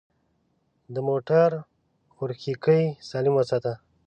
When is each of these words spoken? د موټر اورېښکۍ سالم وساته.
د 0.93 0.95
موټر 1.07 1.49
اورېښکۍ 2.17 2.83
سالم 3.09 3.33
وساته. 3.35 3.73